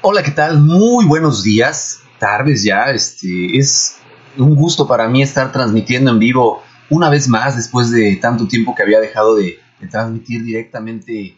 [0.00, 0.60] Hola, ¿qué tal?
[0.60, 2.84] Muy buenos días, tardes ya.
[2.84, 3.96] Este es
[4.36, 8.76] un gusto para mí estar transmitiendo en vivo una vez más después de tanto tiempo
[8.76, 9.58] que había dejado de,
[9.90, 11.36] transmitir directamente eh,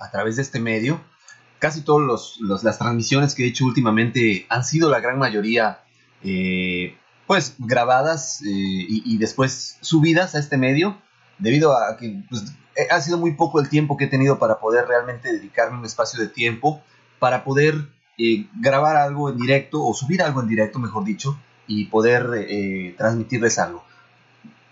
[0.00, 1.02] a través de este medio.
[1.58, 5.80] Casi todas las transmisiones que he hecho últimamente han sido la gran mayoría
[6.24, 10.96] eh, pues grabadas eh, y, y, después subidas a este medio
[11.38, 12.54] debido a que pues,
[12.90, 16.18] ha sido muy poco el tiempo que he tenido para poder realmente dedicarme un espacio
[16.18, 16.82] de tiempo
[17.18, 21.84] para poder eh, grabar algo en directo o subir algo en directo, mejor dicho, y
[21.86, 23.84] poder eh, transmitirles algo.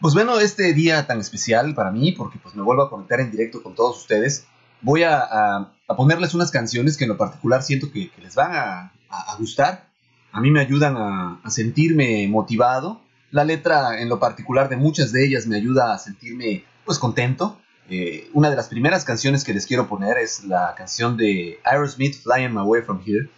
[0.00, 3.30] Pues bueno, este día tan especial para mí, porque pues me vuelvo a conectar en
[3.30, 4.46] directo con todos ustedes,
[4.82, 8.52] voy a, a, ponerles unas canciones que en lo particular siento que, que les van
[8.52, 9.88] a, a, gustar.
[10.32, 13.00] A mí me ayudan a, sentirme motivado.
[13.30, 17.58] La letra en lo particular de muchas de ellas me ayuda a sentirme pues contento.
[17.88, 22.20] Eh, una de las primeras canciones que les quiero poner es la canción de Aerosmith,
[22.20, 23.28] Flying Away From Here.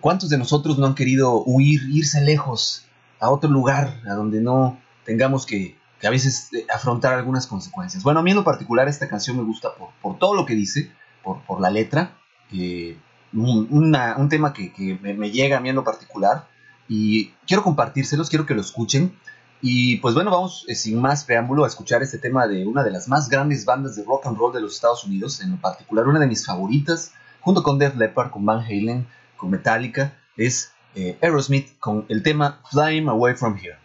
[0.00, 2.84] ¿Cuántos de nosotros no han querido huir, irse lejos
[3.20, 8.02] a otro lugar, a donde no tengamos que, a veces eh, afrontar algunas consecuencias?
[8.02, 9.70] Bueno, a mí en lo particular esta canción me gusta
[10.02, 10.90] por, todo lo que dice,
[11.22, 12.16] por, la letra,
[12.52, 12.96] eh,
[13.32, 16.48] un, tema que, que me, me, llega a mí en lo particular
[16.88, 19.14] y quiero compartírselos, quiero que lo escuchen.
[19.62, 22.90] Y pues bueno, vamos eh, sin más preámbulo a escuchar este tema de una de
[22.90, 26.20] las más grandes bandas de rock and roll de los Estados Unidos, en particular una
[26.20, 29.06] de mis favoritas, junto con Def Leppard, con Van Halen,
[29.36, 33.78] con Metallica, es eh, Aerosmith con el tema Flying Away From Here.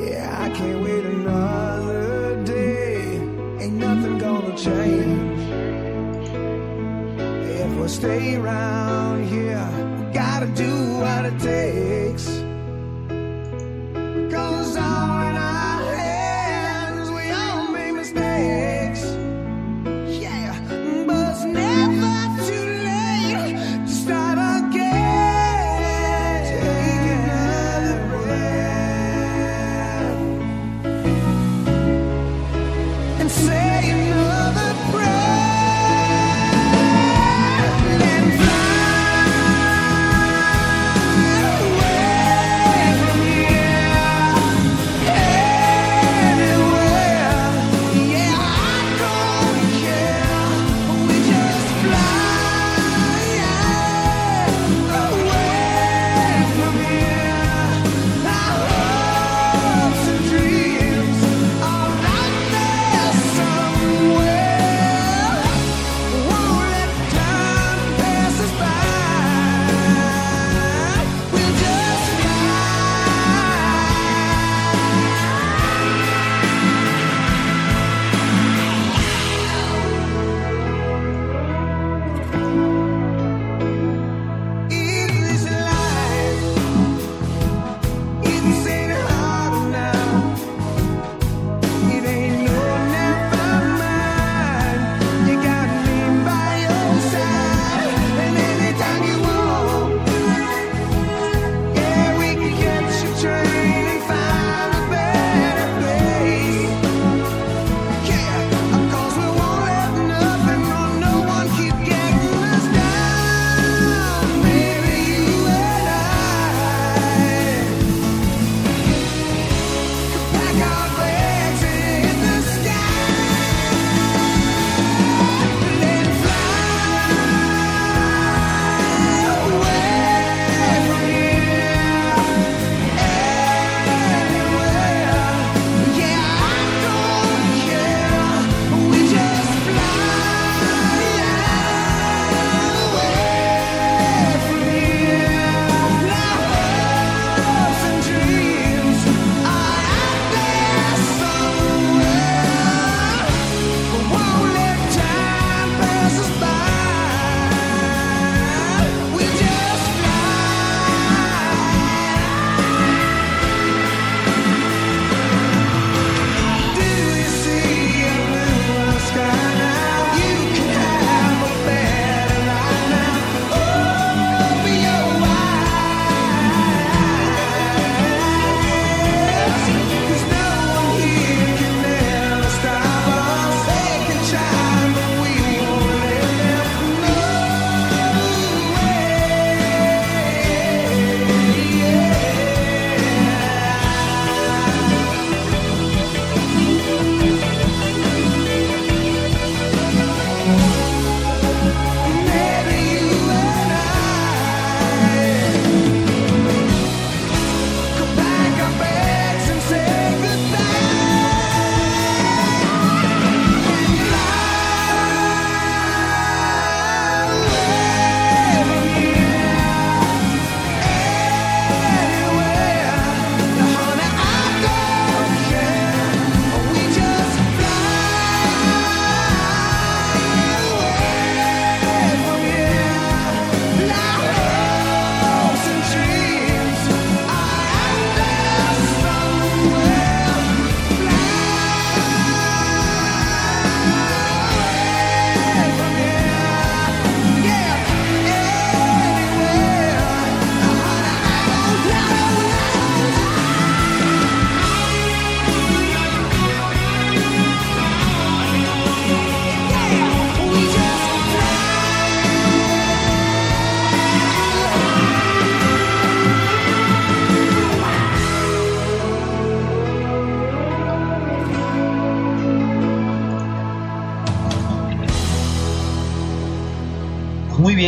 [0.00, 3.16] Yeah, I can't wait another day.
[3.60, 5.40] Ain't nothing gonna change.
[7.60, 9.68] If we stay around here,
[9.98, 12.39] we gotta do what it takes.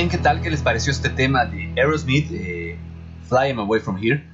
[0.03, 0.41] Bien, ¿qué tal?
[0.43, 2.77] ¿Qué les pareció este tema de Aerosmith, eh,
[3.29, 4.29] Fly Em Away From Here?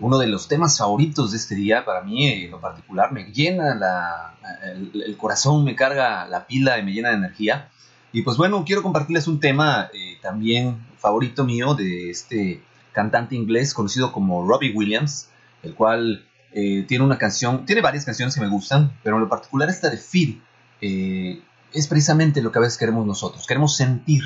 [0.00, 3.76] Uno de los temas favoritos de este día, para mí en lo particular, me llena
[3.76, 4.34] la,
[4.64, 7.68] el, el, corazón, me carga la pila y me llena de energía.
[8.10, 12.60] Y pues bueno, quiero compartirles un tema eh, también favorito mío de este
[12.90, 15.28] cantante inglés conocido como Robbie Williams,
[15.62, 19.28] el cual eh, tiene una canción, tiene varias canciones que me gustan, pero en lo
[19.28, 20.42] particular esta de Phil
[20.80, 21.40] eh,
[21.72, 24.24] es precisamente lo que a veces queremos nosotros, queremos sentir,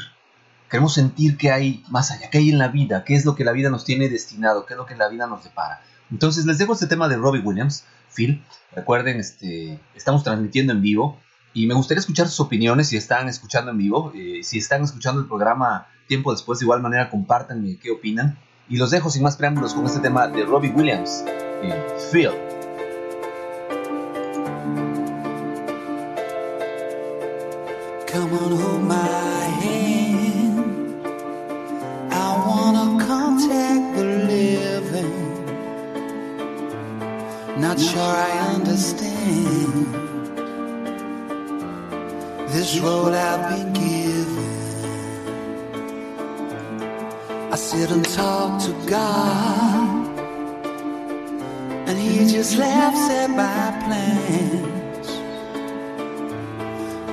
[0.70, 3.44] queremos sentir que hay más allá, que hay en la vida, qué es lo que
[3.44, 5.80] la vida nos tiene destinado, qué es lo que la vida nos depara.
[6.10, 7.84] Entonces les dejo este tema de Robbie Williams,
[8.14, 8.42] Phil,
[8.72, 11.18] recuerden, este, estamos transmitiendo en vivo,
[11.52, 15.22] y me gustaría escuchar sus opiniones si están escuchando en vivo, eh, si están escuchando
[15.22, 18.38] el programa tiempo después, de igual manera compártanme qué opinan.
[18.68, 21.24] Y los dejo sin más preámbulos con este tema de Robbie Williams,
[21.62, 22.30] eh, Phil.
[28.86, 29.15] My
[37.58, 39.94] Not sure I understand
[42.48, 44.46] this road I've been given.
[47.52, 50.18] I sit and talk to God,
[51.88, 55.08] and He just laughs at my plans.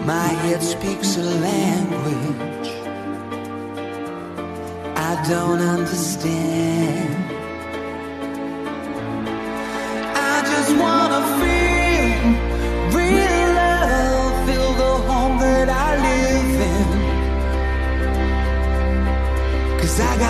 [0.05, 2.53] My head speaks a language
[4.95, 7.22] I don't understand.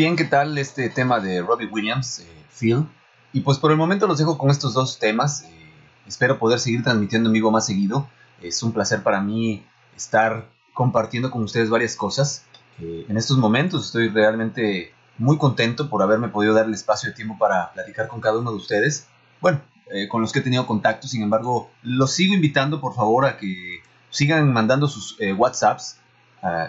[0.00, 2.86] bien, ¿qué tal este tema de Robbie Williams, eh, Phil?
[3.34, 5.42] Y pues por el momento los dejo con estos dos temas.
[5.42, 5.74] Eh,
[6.06, 8.08] espero poder seguir transmitiendo en vivo más seguido.
[8.40, 9.62] Es un placer para mí
[9.94, 12.46] estar compartiendo con ustedes varias cosas.
[12.80, 17.14] Eh, en estos momentos estoy realmente muy contento por haberme podido dar el espacio de
[17.14, 19.06] tiempo para platicar con cada uno de ustedes.
[19.42, 19.60] Bueno,
[19.92, 23.36] eh, con los que he tenido contacto, sin embargo, los sigo invitando por favor a
[23.36, 25.98] que sigan mandando sus eh, WhatsApps,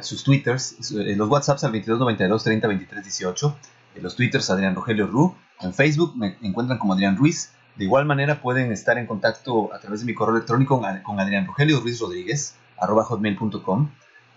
[0.02, 3.58] sus Twitters, su- eh, los WhatsApps al 2292 30 23 18,
[3.96, 7.52] eh, los Twitters Adrián Rogelio Ru, en Facebook me encuentran como Adrián Ruiz.
[7.78, 11.20] De igual manera pueden estar en contacto a través de mi correo electrónico con, con
[11.20, 13.90] Adrián Rogelio Ruiz Rodríguez, arroba hotmail.com.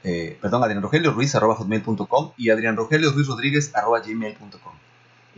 [0.04, 4.72] Eh, perdón, Adrián Rogelio Ruiz, arroba hotmail.com y Adrián Rogelio Ruiz Rodríguez, arroba gmail.com.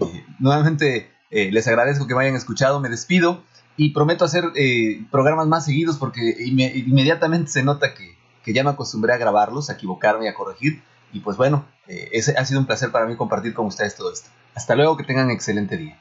[0.01, 3.43] Eh, nuevamente eh, les agradezco que me hayan escuchado, me despido
[3.79, 4.45] y prometo hacer
[5.11, 8.16] programas más seguidos porque inme- inmediatamente se nota que,
[8.47, 10.81] que ya me acostumbré a grabarlos, a equivocarme y a corregir.
[11.13, 14.13] Y pues bueno, eh, ese ha sido un placer para mí compartir con ustedes todo
[14.13, 14.31] esto.
[14.55, 16.01] Hasta luego, que tengan excelente día.